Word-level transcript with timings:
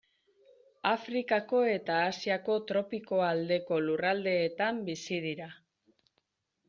Afrikako 0.91 1.59
eta 1.73 1.97
Asiako 2.13 2.57
tropiko 2.71 3.21
aldeko 3.29 3.81
lurraldeetan 3.89 4.81
bizi 4.89 5.21
dira. 5.31 5.51